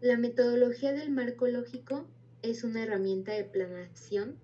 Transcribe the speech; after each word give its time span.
La 0.00 0.16
metodología 0.16 0.94
del 0.94 1.10
marco 1.10 1.46
lógico 1.46 2.06
es 2.40 2.64
una 2.64 2.82
herramienta 2.82 3.32
de 3.32 3.44
planeación 3.44 4.38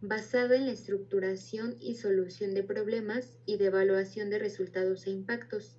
basada 0.00 0.54
en 0.54 0.66
la 0.66 0.72
estructuración 0.72 1.74
y 1.80 1.96
solución 1.96 2.54
de 2.54 2.62
problemas 2.62 3.36
y 3.44 3.56
de 3.56 3.66
evaluación 3.66 4.30
de 4.30 4.38
resultados 4.38 5.08
e 5.08 5.10
impactos, 5.10 5.78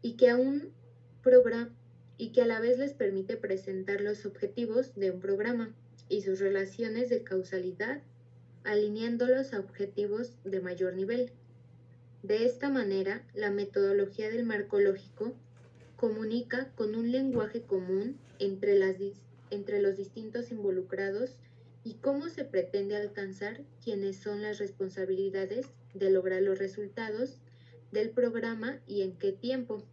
y 0.00 0.16
que, 0.16 0.32
un 0.34 0.72
programa, 1.24 1.74
y 2.18 2.30
que 2.30 2.42
a 2.42 2.46
la 2.46 2.60
vez 2.60 2.78
les 2.78 2.94
permite 2.94 3.36
presentar 3.36 4.00
los 4.00 4.24
objetivos 4.24 4.94
de 4.94 5.10
un 5.10 5.18
programa 5.18 5.74
y 6.08 6.20
sus 6.20 6.38
relaciones 6.38 7.08
de 7.08 7.24
causalidad, 7.24 8.00
alineándolos 8.62 9.52
a 9.54 9.58
objetivos 9.58 10.36
de 10.44 10.60
mayor 10.60 10.94
nivel. 10.94 11.32
De 12.22 12.44
esta 12.44 12.70
manera, 12.70 13.26
la 13.34 13.50
metodología 13.50 14.30
del 14.30 14.44
marco 14.44 14.78
lógico 14.78 15.34
comunica 16.00 16.72
con 16.76 16.94
un 16.94 17.12
lenguaje 17.12 17.60
común 17.60 18.18
entre, 18.38 18.78
las, 18.78 18.96
entre 19.50 19.82
los 19.82 19.98
distintos 19.98 20.50
involucrados 20.50 21.36
y 21.84 21.96
cómo 21.96 22.30
se 22.30 22.46
pretende 22.46 22.96
alcanzar 22.96 23.60
quiénes 23.84 24.16
son 24.16 24.40
las 24.40 24.56
responsabilidades 24.56 25.66
de 25.92 26.10
lograr 26.10 26.40
los 26.40 26.58
resultados 26.58 27.36
del 27.92 28.08
programa 28.08 28.80
y 28.86 29.02
en 29.02 29.12
qué 29.18 29.32
tiempo. 29.32 29.84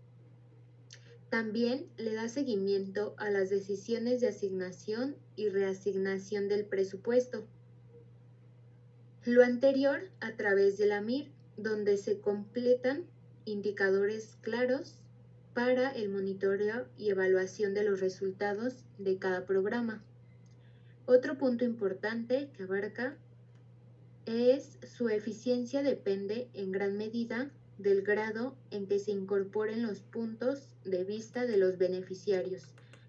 También 1.30 1.90
le 1.98 2.14
da 2.14 2.30
seguimiento 2.30 3.14
a 3.18 3.30
las 3.30 3.50
decisiones 3.50 4.22
de 4.22 4.30
asignación 4.30 5.18
y 5.36 5.50
reasignación 5.50 6.48
del 6.48 6.64
presupuesto. 6.64 7.46
Lo 9.26 9.44
anterior 9.44 10.10
a 10.22 10.38
través 10.38 10.78
de 10.78 10.86
la 10.86 11.02
MIR, 11.02 11.34
donde 11.58 11.98
se 11.98 12.22
completan 12.22 13.04
indicadores 13.44 14.38
claros 14.40 15.02
para 15.58 15.90
el 15.90 16.10
monitoreo 16.10 16.86
y 17.00 17.10
evaluación 17.10 17.74
de 17.74 17.84
los 17.84 18.00
resultados 18.00 18.76
de 19.00 19.18
cada 19.18 19.48
programa. 19.48 20.04
Otro 21.08 21.40
punto 21.40 21.66
importante 21.66 22.52
que 22.56 22.62
abarca 22.62 23.18
es 24.28 24.78
su 24.88 25.10
eficiencia 25.10 25.82
depende 25.82 26.48
en 26.54 26.72
gran 26.72 26.96
medida 26.96 27.50
del 27.80 28.04
grado 28.04 28.56
en 28.70 28.86
que 28.86 29.00
se 29.00 29.10
incorporen 29.10 29.82
los 29.82 30.02
puntos 30.02 30.76
de 30.86 31.04
vista 31.04 31.48
de 31.48 31.58
los 31.58 31.80
beneficiarios 31.80 32.68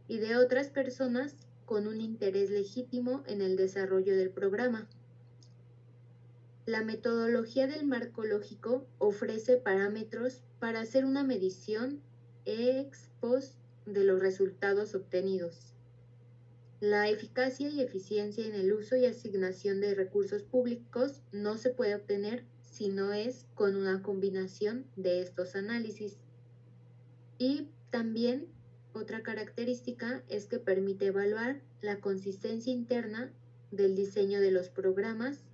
y 0.09 0.17
de 0.17 0.37
otras 0.37 0.71
personas 0.71 1.35
con 1.67 1.87
un 1.87 2.01
interés 2.01 2.49
legítimo 2.49 3.25
en 3.27 3.43
el 3.43 3.59
desarrollo 3.59 4.17
del 4.17 4.31
programa. 4.31 4.89
La 6.65 6.83
metodología 6.83 7.67
del 7.67 7.85
marco 7.85 8.25
lógico 8.25 8.87
ofrece 8.97 9.59
parámetros 9.59 10.41
para 10.59 10.81
hacer 10.81 11.05
una 11.05 11.25
medición 11.25 12.01
ex 12.49 13.11
post 13.21 13.55
de 13.87 14.05
los 14.05 14.21
resultados 14.21 14.95
obtenidos. 14.95 15.75
La 16.81 17.09
eficacia 17.09 17.69
y 17.69 17.81
eficiencia 17.81 18.47
en 18.47 18.55
el 18.55 18.73
uso 18.73 18.97
y 18.97 19.07
asignación 19.07 19.81
de 19.81 19.95
recursos 19.95 20.43
públicos 20.43 21.23
no 21.33 21.59
se 21.59 21.71
puede 21.71 21.95
obtener 21.95 22.45
sino 22.79 23.13
es 23.13 23.45
con 23.57 23.75
una 23.75 24.03
combinación 24.03 24.87
de 24.95 25.21
estos 25.21 25.57
análisis. 25.57 26.17
Y 27.37 27.69
también 27.91 28.47
otra 28.93 29.25
característica 29.25 30.23
es 30.29 30.47
que 30.47 30.61
permite 30.61 31.07
evaluar 31.07 31.61
la 31.81 32.01
consistencia 32.01 32.73
interna 32.73 33.33
del 33.73 33.97
diseño 33.97 34.41
de 34.41 34.53
los 34.53 34.69
programas 34.69 35.45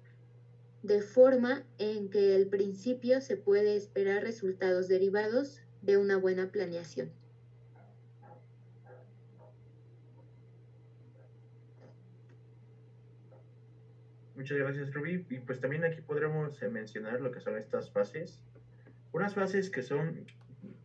de 0.83 1.01
forma 1.01 1.65
en 1.79 2.11
que 2.11 2.35
al 2.35 2.47
principio 2.47 3.23
se 3.23 3.39
puede 3.39 3.75
esperar 3.75 4.23
resultados 4.23 4.87
derivados 4.87 5.63
de 5.85 5.99
una 5.99 6.17
buena 6.17 6.51
planeación. 6.51 7.13
Muchas 14.35 14.59
gracias, 14.59 14.93
Ruby. 14.93 15.27
Y 15.31 15.39
pues 15.39 15.61
también 15.61 15.85
aquí 15.85 16.01
podremos 16.01 16.61
eh, 16.63 16.69
mencionar 16.69 17.21
lo 17.21 17.31
que 17.31 17.41
son 17.41 17.57
estas 17.57 17.91
fases. 17.91 18.41
Unas 19.13 19.35
fases 19.35 19.71
que 19.71 19.83
son 19.83 20.27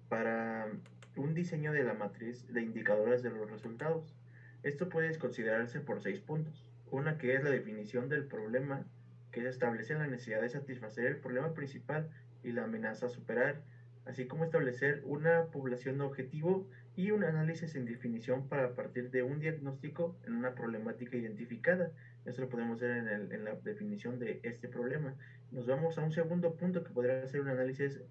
para 0.07 0.67
un 1.15 1.33
diseño 1.33 1.71
de 1.71 1.83
la 1.83 1.93
matriz 1.93 2.45
de 2.53 2.61
indicadores 2.61 3.23
de 3.23 3.31
los 3.31 3.49
resultados. 3.49 4.15
Esto 4.63 4.89
puede 4.89 5.17
considerarse 5.17 5.79
por 5.79 6.01
seis 6.01 6.19
puntos. 6.19 6.69
Una 6.91 7.17
que 7.17 7.35
es 7.35 7.43
la 7.43 7.49
definición 7.49 8.07
del 8.09 8.25
problema, 8.25 8.85
que 9.31 9.47
establece 9.47 9.93
la 9.93 10.07
necesidad 10.07 10.41
de 10.41 10.49
satisfacer 10.49 11.05
el 11.05 11.17
problema 11.17 11.53
principal 11.53 12.09
y 12.43 12.51
la 12.51 12.63
amenaza 12.63 13.07
a 13.07 13.09
superar, 13.09 13.61
así 14.09 14.27
como 14.27 14.43
establecer 14.43 15.01
una 15.05 15.45
población 15.45 16.01
objetivo 16.01 16.67
y 16.95 17.11
un 17.11 17.23
análisis 17.23 17.75
en 17.75 17.85
definición 17.85 18.49
para 18.49 18.75
partir 18.75 19.11
de 19.11 19.23
un 19.23 19.39
diagnóstico 19.39 20.17
en 20.25 20.33
una 20.33 20.55
problemática 20.55 21.15
identificada 21.15 21.91
eso 22.25 22.41
lo 22.41 22.49
podemos 22.49 22.79
ver 22.79 22.91
en, 23.31 23.43
la 23.43 23.55
definición 23.55 24.19
de 24.19 24.39
este 24.43 24.67
problema. 24.67 25.15
Nos 25.51 25.65
vamos 25.65 25.97
a 25.97 26.01
un 26.01 26.11
segundo 26.11 26.55
punto 26.55 26.83
que 26.83 26.91
podría 26.91 27.27
ser 27.27 27.41
un 27.41 27.49
análisis 27.49 28.01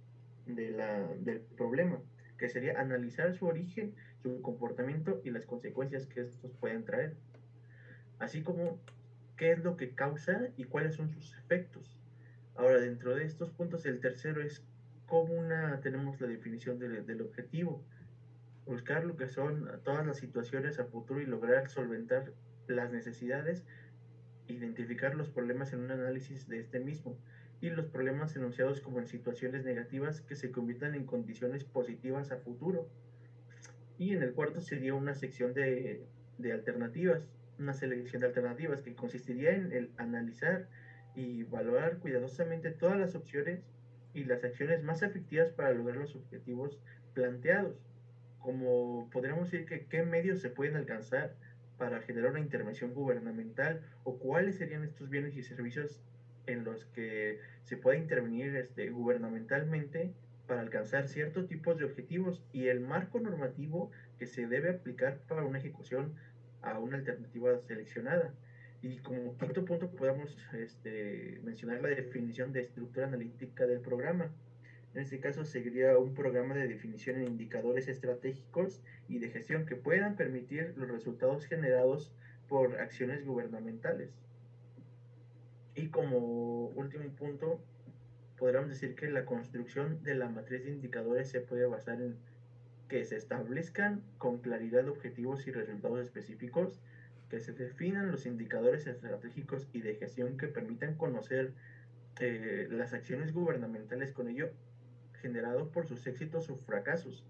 del 0.47 1.41
problema, 1.56 2.00
que 2.38 2.48
sería 2.48 2.80
analizar 2.80 3.34
su 3.34 3.47
origen, 3.47 3.94
su 4.22 4.41
comportamiento 4.42 5.20
y 5.25 5.30
las 5.30 5.47
consecuencias 5.47 6.06
que 6.06 6.22
estos 6.22 6.53
pueden 6.54 6.84
traer. 6.84 7.16
Así 8.19 8.42
como 8.42 8.80
qué 9.36 9.53
es 9.53 9.62
lo 9.62 9.76
que 9.76 9.94
causa 9.94 10.48
y 10.56 10.65
cuáles 10.65 10.97
son 10.97 11.10
sus 11.10 11.36
efectos. 11.38 11.97
Ahora, 12.56 12.80
dentro 12.80 13.15
de 13.15 13.25
estos 13.25 13.50
puntos, 13.50 13.86
el 13.86 14.00
tercero 14.00 14.42
es 14.42 14.65
cómo 15.09 15.35
una, 15.35 15.81
tenemos 15.81 16.21
la 16.21 16.29
definición 16.29 16.79
del 16.79 17.21
objetivo. 17.21 17.85
Buscar 18.67 19.05
lo 19.05 19.17
que 19.17 19.27
son 19.27 19.69
todas 19.83 20.07
las 20.07 20.19
situaciones 20.19 20.79
a 20.79 20.85
futuro 20.85 21.21
y 21.21 21.27
lograr 21.27 21.69
solventar 21.69 22.33
las 22.69 22.93
necesidades 22.93 23.65
identificar 24.49 25.15
los 25.15 25.29
problemas 25.29 25.73
en 25.73 25.81
un 25.81 25.91
análisis 25.91 26.49
de 26.49 26.61
este 26.61 26.81
mismo 26.81 27.19
y 27.61 27.71
los 27.71 27.87
problemas 27.87 28.35
enunciados 28.37 28.81
como 28.81 28.99
en 28.99 29.07
situaciones 29.07 29.65
negativas 29.65 30.21
que 30.21 30.37
se 30.37 30.51
conviertan 30.51 30.95
en 30.95 31.05
condiciones 31.05 31.65
positivas 31.65 32.31
a 32.31 32.39
futuro. 32.39 32.89
Y 33.99 34.15
en 34.15 34.23
el 34.23 34.33
cuarto 34.33 34.61
sería 34.61 34.95
una 34.95 35.15
sección 35.15 35.55
de, 35.55 36.07
de 36.39 36.53
alternativas, 36.53 37.27
una 37.59 37.75
selección 37.75 38.21
de 38.21 38.29
alternativas 38.29 38.83
que 38.83 38.95
consistiría 38.95 39.55
en 39.55 39.73
el 39.73 39.91
analizar 39.97 40.69
y 41.17 41.43
valorar 41.43 41.99
cuidadosamente 41.99 42.71
todas 42.71 42.97
las 42.97 43.17
opciones 43.17 43.61
y 44.15 44.25
las 44.25 44.45
acciones 44.45 44.83
más 44.83 45.03
efectivas 45.03 45.51
para 45.51 45.73
lograr 45.73 45.99
los 45.99 46.17
objetivos 46.17 46.79
planteados. 47.15 47.77
Como 48.39 49.09
podríamos 49.11 49.51
decir 49.51 49.67
que 49.67 49.87
qué 49.87 50.03
medios 50.03 50.41
se 50.41 50.51
pueden 50.51 50.77
alcanzar 50.77 51.35
para 51.77 52.01
generar 52.01 52.31
una 52.31 52.41
intervención 52.41 52.93
gubernamental 52.93 53.83
o 54.05 54.19
cuáles 54.19 54.57
serían 54.57 54.85
estos 54.85 55.09
bienes 55.09 55.37
y 55.37 55.43
servicios 55.43 56.03
en 56.47 56.65
los 56.65 56.85
que 56.87 57.39
se 57.65 57.77
puede 57.77 57.99
intervenir 57.99 58.57
este, 58.57 58.91
gubernamentalmente 58.91 60.13
para 60.47 60.63
alcanzar 60.63 61.07
ciertos 61.07 61.47
tipos 61.47 61.77
de 61.79 61.85
objetivos 61.85 62.43
y 62.53 62.69
el 62.69 62.81
marco 62.81 63.21
normativo 63.21 63.91
que 64.19 64.27
se 64.27 64.47
debe 64.47 64.71
aplicar 64.71 65.19
para 65.29 65.45
una 65.45 65.59
ejecución 65.59 66.15
a 66.63 66.79
una 66.79 66.97
alternativa 66.97 67.59
seleccionada. 67.61 68.35
Y 68.81 68.99
como 68.99 69.37
quinto 69.37 69.65
punto 69.65 69.91
podemos 69.91 70.37
este, 70.53 71.41
mencionar 71.43 71.83
la 71.83 71.89
definición 71.89 72.53
de 72.53 72.61
estructura 72.61 73.06
analítica 73.06 73.66
del 73.66 73.81
programa. 73.81 74.31
En 74.94 75.03
este 75.03 75.21
caso 75.21 75.44
seguiría 75.44 75.99
un 75.99 76.15
programa 76.15 76.55
de 76.55 76.69
definición 76.69 77.16
en 77.16 77.27
indicadores 77.27 77.89
estratégicos 77.89 78.81
y 79.09 79.19
de 79.19 79.31
gestión 79.31 79.66
que 79.66 79.77
puedan 79.77 80.16
permitir 80.16 80.75
los 80.77 80.89
resultados 80.89 81.44
generados 81.47 82.12
por 82.49 82.81
acciones 82.81 83.25
gubernamentales. 83.25 84.11
Y 85.75 85.89
como 85.89 86.69
último 86.69 87.09
punto, 87.10 87.60
podríamos 88.39 88.71
decir 88.71 88.95
que 88.95 89.10
la 89.10 89.25
construcción 89.25 90.03
de 90.03 90.15
la 90.15 90.28
matriz 90.28 90.65
de 90.65 90.71
indicadores 90.71 91.28
se 91.31 91.41
puede 91.41 91.66
basar 91.66 92.00
en 92.00 92.16
que 92.89 93.05
se 93.05 93.16
establezcan 93.16 94.03
con 94.16 94.39
claridad 94.39 94.89
objetivos 94.89 95.47
y 95.47 95.53
resultados 95.53 96.01
específicos, 96.01 96.80
que 97.28 97.41
se 97.41 97.53
definan 97.53 98.10
los 98.10 98.27
indicadores 98.27 98.86
estratégicos 98.86 99.69
y 99.72 99.80
de 99.80 99.97
gestión 99.97 100.36
que 100.36 100.48
permitan 100.48 100.97
conocer 100.97 101.53
eh, 102.21 102.69
las 102.71 102.95
acciones 102.95 103.33
gubernamentales 103.33 104.13
con 104.13 104.28
ello 104.28 104.51
generados 105.21 105.69
por 105.69 105.86
sus 105.86 106.07
éxitos 106.07 106.48
o 106.51 106.57
fracasos, 106.57 107.25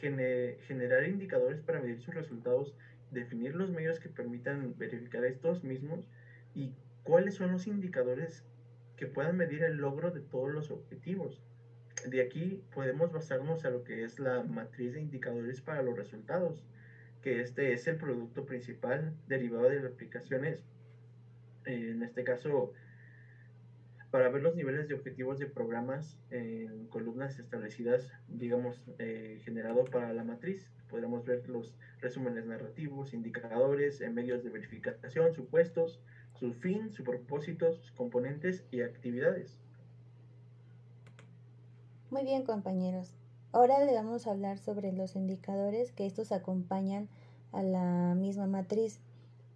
generar 0.00 1.06
indicadores 1.06 1.60
para 1.60 1.80
medir 1.80 2.00
sus 2.00 2.14
resultados, 2.14 2.74
definir 3.10 3.54
los 3.54 3.70
medios 3.70 4.00
que 4.00 4.08
permitan 4.08 4.76
verificar 4.78 5.24
estos 5.24 5.64
mismos 5.64 6.08
y 6.54 6.72
cuáles 7.02 7.34
son 7.34 7.52
los 7.52 7.66
indicadores 7.66 8.44
que 8.96 9.06
puedan 9.06 9.36
medir 9.36 9.62
el 9.62 9.76
logro 9.76 10.10
de 10.10 10.20
todos 10.20 10.50
los 10.50 10.70
objetivos. 10.70 11.42
De 12.06 12.22
aquí 12.22 12.62
podemos 12.74 13.12
basarnos 13.12 13.64
a 13.64 13.70
lo 13.70 13.82
que 13.82 14.04
es 14.04 14.18
la 14.18 14.42
matriz 14.44 14.94
de 14.94 15.00
indicadores 15.00 15.60
para 15.60 15.82
los 15.82 15.96
resultados, 15.96 16.64
que 17.22 17.40
este 17.40 17.72
es 17.72 17.86
el 17.86 17.96
producto 17.96 18.46
principal 18.46 19.14
derivado 19.26 19.68
de 19.68 19.80
las 19.80 19.92
aplicaciones, 19.92 20.64
en 21.64 22.02
este 22.02 22.24
caso 22.24 22.72
para 24.10 24.30
ver 24.30 24.42
los 24.42 24.56
niveles 24.56 24.88
de 24.88 24.94
objetivos 24.94 25.38
de 25.38 25.46
programas 25.46 26.16
en 26.30 26.86
columnas 26.86 27.38
establecidas, 27.38 28.10
digamos, 28.28 28.82
eh, 28.98 29.40
generado 29.44 29.84
para 29.84 30.12
la 30.14 30.24
matriz. 30.24 30.70
Podremos 30.88 31.26
ver 31.26 31.46
los 31.48 31.74
resúmenes 32.00 32.46
narrativos, 32.46 33.12
indicadores, 33.12 34.00
en 34.00 34.14
medios 34.14 34.42
de 34.42 34.50
verificación, 34.50 35.34
supuestos, 35.34 36.00
su 36.38 36.54
fin, 36.54 36.90
su 36.90 37.04
propósito, 37.04 37.72
sus 37.74 37.92
componentes 37.92 38.64
y 38.70 38.80
actividades. 38.80 39.58
Muy 42.10 42.24
bien 42.24 42.44
compañeros, 42.44 43.17
ahora 43.52 43.84
le 43.84 43.94
vamos 43.94 44.26
a 44.26 44.30
hablar 44.30 44.58
sobre 44.58 44.92
los 44.92 45.16
indicadores 45.16 45.92
que 45.92 46.06
estos 46.06 46.32
acompañan 46.32 47.08
a 47.52 47.62
la 47.62 48.14
misma 48.14 48.46
matriz. 48.46 49.00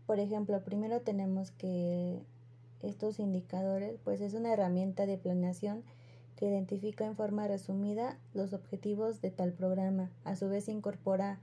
Por 0.07 0.21
ejemplo, 0.21 0.63
primero 0.65 1.01
tenemos 1.01 1.51
que 1.51 2.23
estos 2.81 3.21
indicadores 3.21 3.99
pues 4.03 4.21
es 4.21 4.35
una 4.35 4.53
herramienta 4.53 5.07
de 5.07 5.19
planeación 5.19 5.85
que 6.37 6.47
identifica 6.47 7.05
en 7.05 7.17
forma 7.17 7.47
resumida 7.47 8.19
los 8.35 8.53
objetivos 8.53 9.21
de 9.21 9.31
tal 9.31 9.53
programa. 9.53 10.11
A 10.25 10.35
su 10.37 10.49
vez 10.49 10.69
incorpora 10.69 11.39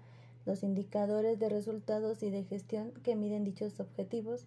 los 0.46 0.64
indicadores 0.64 1.40
de 1.40 1.50
resultados 1.50 2.24
y 2.24 2.30
de 2.30 2.44
gestión 2.44 2.92
que 3.04 3.16
miden 3.16 3.44
dichos 3.44 3.80
objetivos 3.80 4.46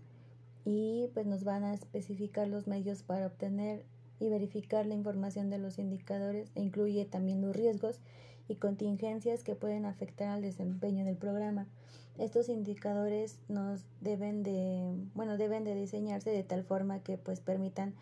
y 0.65 1.09
pues 1.15 1.27
nos 1.27 1.45
van 1.45 1.65
a 1.65 1.75
especificar 1.75 2.49
los 2.49 2.67
medios 2.67 3.03
para 3.03 3.27
obtener 3.27 3.85
y 4.23 4.29
verificar 4.29 4.87
la 4.87 4.95
información 4.95 5.51
de 5.51 5.59
los 5.59 5.81
indicadores 5.81 6.49
e 6.55 6.63
incluye 6.63 7.05
también 7.05 7.43
los 7.43 7.57
riesgos 7.57 7.99
y 8.47 8.55
contingencias 8.55 9.43
que 9.43 9.57
pueden 9.57 9.85
afectar 9.85 10.29
al 10.29 10.43
desempeño 10.43 11.05
del 11.05 11.17
programa. 11.17 11.67
Estos 12.19 12.49
indicadores 12.49 13.39
nos 13.49 13.85
deben 14.01 14.45
de, 14.45 14.95
bueno, 15.15 15.39
deben 15.39 15.65
de 15.65 15.75
diseñarse 15.75 16.31
de 16.31 16.45
tal 16.45 16.63
forma 16.63 17.01
que 17.01 17.19
pues 17.19 17.41
permitan 17.41 17.95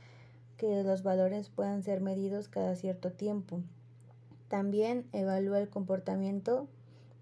que 0.58 0.82
los 0.82 1.02
valores 1.02 1.48
puedan 1.48 1.82
ser 1.82 2.02
medidos 2.02 2.48
cada 2.48 2.76
cierto 2.76 3.12
tiempo. 3.12 3.62
También 4.48 5.06
evalúa 5.12 5.58
el 5.58 5.70
comportamiento 5.70 6.68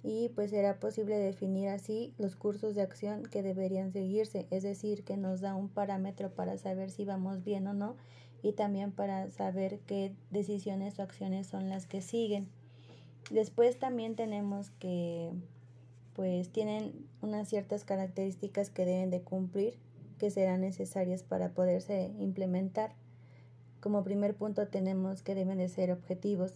y 0.02 0.28
pues 0.30 0.50
será 0.50 0.78
posible 0.78 1.18
definir 1.18 1.68
así 1.68 2.14
los 2.18 2.36
cursos 2.36 2.74
de 2.74 2.82
acción 2.82 3.22
que 3.24 3.42
deberían 3.42 3.92
seguirse, 3.92 4.46
es 4.50 4.62
decir, 4.62 5.04
que 5.04 5.16
nos 5.16 5.40
da 5.40 5.54
un 5.54 5.68
parámetro 5.68 6.30
para 6.30 6.56
saber 6.56 6.90
si 6.90 7.04
vamos 7.04 7.44
bien 7.44 7.66
o 7.66 7.74
no 7.74 7.96
y 8.42 8.52
también 8.52 8.92
para 8.92 9.30
saber 9.30 9.80
qué 9.86 10.14
decisiones 10.30 10.98
o 10.98 11.02
acciones 11.02 11.46
son 11.46 11.68
las 11.68 11.86
que 11.86 12.00
siguen. 12.00 12.48
Después 13.30 13.78
también 13.78 14.14
tenemos 14.14 14.70
que 14.70 15.32
pues 16.14 16.50
tienen 16.50 17.06
unas 17.22 17.48
ciertas 17.48 17.84
características 17.84 18.70
que 18.70 18.84
deben 18.84 19.10
de 19.10 19.22
cumplir 19.22 19.78
que 20.18 20.30
serán 20.30 20.60
necesarias 20.60 21.22
para 21.22 21.50
poderse 21.50 22.12
implementar. 22.18 22.92
Como 23.80 24.02
primer 24.02 24.34
punto 24.34 24.66
tenemos 24.66 25.22
que 25.22 25.34
deben 25.34 25.58
de 25.58 25.68
ser 25.68 25.92
objetivos, 25.92 26.54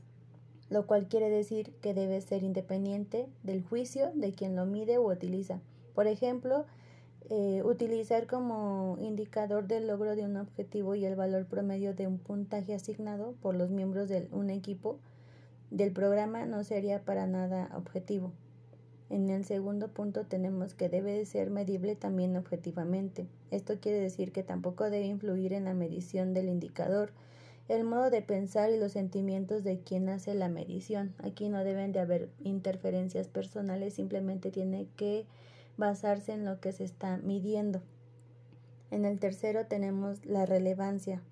lo 0.73 0.87
cual 0.87 1.07
quiere 1.07 1.29
decir 1.29 1.75
que 1.83 1.93
debe 1.93 2.19
ser 2.23 2.43
independiente 2.43 3.29
del 3.43 3.63
juicio 3.63 4.11
de 4.15 4.33
quien 4.33 4.57
lo 4.57 4.65
mide 4.65 4.97
o 4.97 5.13
utiliza. 5.13 5.61
Por 5.95 6.07
ejemplo, 6.07 6.65
eh, 7.29 7.63
utilizar 7.63 8.27
como 8.27 8.97
indicador 8.99 9.67
del 9.67 9.87
logro 9.87 10.17
de 10.17 10.25
un 10.25 10.39
objetivo 10.39 10.95
y 10.95 11.05
el 11.05 11.15
valor 11.15 11.45
promedio 11.45 11.95
de 11.95 12.07
un 12.07 12.19
puntaje 12.19 12.73
asignado 12.73 13.35
por 13.43 13.55
los 13.55 13.69
miembros 13.71 14.09
de 14.09 14.29
un 14.33 14.49
equipo 14.49 14.99
del 15.71 15.93
programa 15.93 16.47
no 16.47 16.65
sería 16.65 17.05
para 17.05 17.27
nada 17.27 17.71
objetivo. 17.77 18.33
En 19.11 19.29
el 19.29 19.45
segundo 19.45 19.89
punto 19.89 20.25
tenemos 20.25 20.75
que 20.75 20.89
debe 20.89 21.13
de 21.13 21.27
ser 21.27 21.51
medible 21.51 21.97
también 21.97 22.35
objetivamente. 22.35 23.27
Esto 23.51 23.79
quiere 23.79 24.01
decir 24.01 24.33
que 24.33 24.43
tampoco 24.43 24.85
debe 24.85 25.05
influir 25.05 25.53
en 25.53 25.67
la 25.67 25.75
medición 25.75 26.33
del 26.33 26.49
indicador 26.49 27.13
el 27.73 27.85
modo 27.85 28.11
de 28.11 28.21
pensar 28.21 28.71
y 28.71 28.77
los 28.77 28.93
sentimientos 28.93 29.65
de 29.65 29.81
quien 29.81 30.11
hace 30.11 30.35
la 30.35 30.51
medición. 30.51 31.15
Aquí 31.23 31.49
no 31.49 31.65
deben 31.65 31.93
de 31.93 32.01
haber 32.01 32.29
interferencias 32.45 33.29
personales, 33.29 33.95
simplemente 33.95 34.51
tiene 34.51 34.89
que 34.97 35.25
basarse 35.79 36.33
en 36.33 36.45
lo 36.45 36.61
que 36.61 36.73
se 36.73 36.85
está 36.85 37.17
midiendo. 37.17 37.81
En 38.91 39.07
el 39.07 39.19
tercero 39.19 39.65
tenemos 39.67 40.27
la 40.27 40.45
relevancia. 40.45 41.23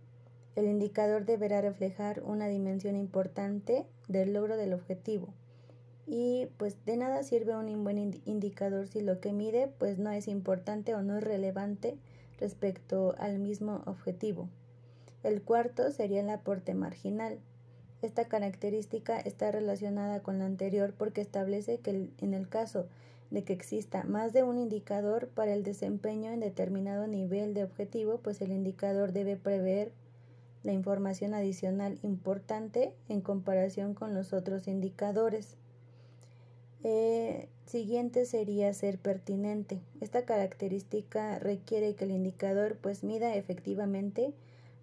El 0.57 0.65
indicador 0.67 1.27
deberá 1.27 1.61
reflejar 1.61 2.23
una 2.25 2.49
dimensión 2.49 2.97
importante 2.97 3.85
del 4.09 4.33
logro 4.33 4.57
del 4.57 4.73
objetivo 4.73 5.29
y 6.07 6.49
pues 6.57 6.83
de 6.87 6.97
nada 6.97 7.23
sirve 7.23 7.55
un 7.55 7.85
buen 7.85 7.99
indicador 8.25 8.89
si 8.89 9.03
lo 9.03 9.21
que 9.21 9.35
mide 9.35 9.71
pues 9.79 9.99
no 9.99 10.11
es 10.11 10.27
importante 10.27 10.95
o 10.95 11.03
no 11.03 11.19
es 11.19 11.23
relevante 11.23 11.99
respecto 12.39 13.15
al 13.19 13.39
mismo 13.39 13.83
objetivo. 13.85 14.49
El 15.23 15.43
cuarto 15.43 15.91
sería 15.91 16.21
el 16.21 16.31
aporte 16.31 16.75
marginal. 16.75 17.39
Esta 18.03 18.27
característica 18.27 19.21
está 19.21 19.51
relacionada 19.51 20.21
con 20.23 20.39
la 20.39 20.47
anterior 20.47 20.95
porque 20.97 21.21
establece 21.21 21.79
que 21.79 22.09
en 22.19 22.35
el 22.35 22.49
caso 22.49 22.87
de 23.31 23.45
que 23.45 23.53
exista 23.53 24.03
más 24.05 24.33
de 24.33 24.43
un 24.43 24.59
indicador 24.59 25.29
para 25.29 25.53
el 25.53 25.63
desempeño 25.63 26.31
en 26.31 26.41
determinado 26.41 27.07
nivel 27.07 27.55
de 27.55 27.65
objetivo, 27.65 28.19
pues 28.19 28.41
el 28.41 28.53
indicador 28.53 29.13
debe 29.13 29.37
prever 29.37 29.93
la 30.63 30.73
información 30.73 31.35
adicional 31.35 31.99
importante 32.03 32.93
en 33.09 33.21
comparación 33.21 33.95
con 33.95 34.15
los 34.15 34.33
otros 34.33 34.67
indicadores. 34.67 35.57
Eh, 36.83 37.49
siguiente 37.67 38.25
sería 38.25 38.73
ser 38.73 38.99
pertinente. 38.99 39.81
Esta 40.01 40.25
característica 40.25 41.39
requiere 41.39 41.95
que 41.95 42.05
el 42.05 42.11
indicador 42.11 42.79
pues 42.81 43.05
mida 43.05 43.35
efectivamente 43.35 44.35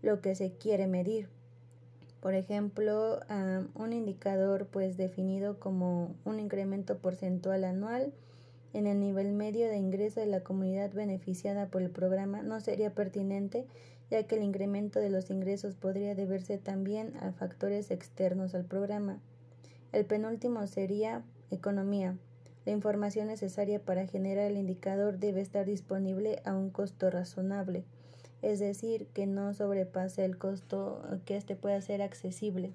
lo 0.01 0.21
que 0.21 0.35
se 0.35 0.51
quiere 0.53 0.87
medir. 0.87 1.29
Por 2.19 2.33
ejemplo, 2.33 3.19
un 3.75 3.93
indicador 3.93 4.67
pues 4.67 4.97
definido 4.97 5.59
como 5.59 6.15
un 6.25 6.39
incremento 6.39 6.97
porcentual 6.97 7.63
anual 7.63 8.13
en 8.73 8.85
el 8.85 8.99
nivel 8.99 9.31
medio 9.33 9.67
de 9.67 9.77
ingreso 9.77 10.19
de 10.19 10.25
la 10.25 10.41
comunidad 10.41 10.91
beneficiada 10.91 11.67
por 11.67 11.81
el 11.81 11.89
programa 11.89 12.41
no 12.43 12.59
sería 12.59 12.93
pertinente 12.93 13.65
ya 14.09 14.23
que 14.23 14.35
el 14.35 14.43
incremento 14.43 14.99
de 14.99 15.09
los 15.09 15.29
ingresos 15.29 15.75
podría 15.75 16.15
deberse 16.15 16.57
también 16.57 17.13
a 17.17 17.31
factores 17.31 17.91
externos 17.91 18.55
al 18.55 18.65
programa. 18.65 19.19
El 19.91 20.05
penúltimo 20.05 20.65
sería 20.67 21.23
Economía. 21.49 22.17
La 22.65 22.73
información 22.73 23.27
necesaria 23.27 23.79
para 23.79 24.05
generar 24.05 24.51
el 24.51 24.57
indicador 24.57 25.17
debe 25.17 25.39
estar 25.39 25.65
disponible 25.65 26.41
a 26.43 26.53
un 26.55 26.69
costo 26.69 27.09
razonable, 27.09 27.85
es 28.41 28.59
decir, 28.59 29.07
que 29.13 29.25
no 29.25 29.53
sobrepase 29.53 30.25
el 30.25 30.37
costo 30.37 31.01
que 31.25 31.37
éste 31.37 31.55
pueda 31.55 31.81
ser 31.81 32.01
accesible. 32.01 32.71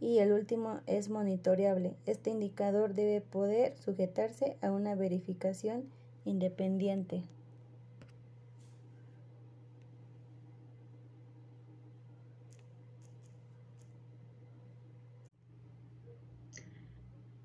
Y 0.00 0.18
el 0.18 0.32
último 0.32 0.80
es 0.86 1.08
monitoreable. 1.08 1.94
Este 2.06 2.30
indicador 2.30 2.94
debe 2.94 3.20
poder 3.20 3.76
sujetarse 3.78 4.56
a 4.60 4.70
una 4.72 4.94
verificación 4.94 5.84
independiente. 6.24 7.22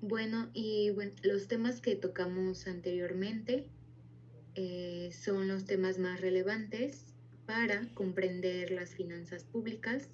Bueno, 0.00 0.48
y 0.54 0.90
bueno, 0.90 1.12
los 1.22 1.48
temas 1.48 1.80
que 1.80 1.94
tocamos 1.94 2.66
anteriormente 2.66 3.66
eh, 4.54 5.10
son 5.12 5.48
los 5.48 5.66
temas 5.66 5.98
más 5.98 6.20
relevantes 6.20 7.04
para 7.48 7.88
comprender 7.94 8.70
las 8.70 8.90
finanzas 8.90 9.44
públicas, 9.44 10.10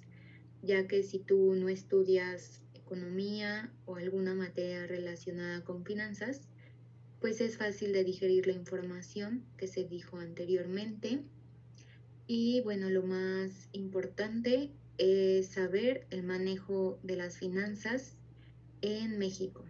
ya 0.61 0.87
que 0.87 1.03
si 1.03 1.19
tú 1.19 1.53
no 1.55 1.67
estudias 1.67 2.61
economía 2.73 3.73
o 3.85 3.97
alguna 3.97 4.33
materia 4.33 4.87
relacionada 4.87 5.61
con 5.65 5.83
finanzas, 5.83 6.47
pues 7.19 7.41
es 7.41 7.57
fácil 7.57 7.91
de 7.91 8.05
digerir 8.05 8.47
la 8.47 8.53
información 8.53 9.43
que 9.57 9.67
se 9.67 9.83
dijo 9.83 10.17
anteriormente. 10.17 11.23
Y 12.25 12.61
bueno, 12.61 12.89
lo 12.89 13.03
más 13.03 13.67
importante 13.73 14.71
es 14.97 15.47
saber 15.47 16.07
el 16.11 16.23
manejo 16.23 16.99
de 17.03 17.17
las 17.17 17.37
finanzas 17.37 18.15
en 18.81 19.19
México. 19.19 19.65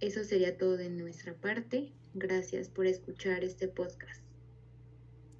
Eso 0.00 0.24
sería 0.24 0.58
todo 0.58 0.76
de 0.76 0.90
nuestra 0.90 1.34
parte. 1.34 1.92
Gracias 2.14 2.68
por 2.68 2.88
escuchar 2.88 3.44
este 3.44 3.68
podcast. 3.68 4.23